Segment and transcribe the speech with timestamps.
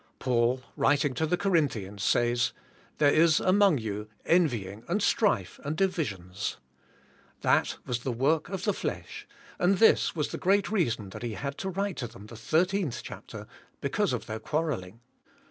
[0.17, 2.53] Paul writing to the Corinthi ans says,
[2.97, 6.57] "There is among you envying, and strife, and divisions."
[7.41, 9.27] That was the work of the flesh
[9.59, 13.01] and this was the great reason that he had to write to them the thirteenth
[13.03, 13.45] chapter,
[13.79, 15.01] because of their quarrelling.